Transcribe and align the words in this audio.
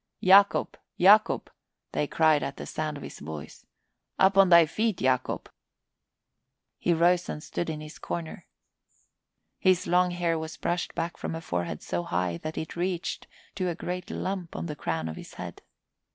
"Yacob! 0.19 0.77
Yacob!" 0.97 1.51
they 1.91 2.07
cried 2.07 2.41
at 2.41 2.57
the 2.57 2.65
sound 2.65 2.97
of 2.97 3.03
his 3.03 3.19
voice, 3.19 3.67
"Up 4.17 4.35
on 4.35 4.49
thy 4.49 4.65
feet, 4.65 4.99
Yacob!" 4.99 5.47
He 6.79 6.91
rose 6.91 7.29
and 7.29 7.43
stood 7.43 7.69
in 7.69 7.81
his 7.81 7.99
corner. 7.99 8.47
His 9.59 9.85
long 9.85 10.09
hair 10.09 10.39
was 10.39 10.57
brushed 10.57 10.95
back 10.95 11.17
from 11.17 11.35
a 11.35 11.41
forehead 11.41 11.83
so 11.83 12.01
high 12.01 12.37
that 12.39 12.57
it 12.57 12.75
reached 12.75 13.27
to 13.53 13.69
a 13.69 13.75
great 13.75 14.09
lump 14.09 14.55
on 14.55 14.65
the 14.65 14.75
crown 14.75 15.07
of 15.07 15.17
his 15.17 15.35
head. 15.35 15.61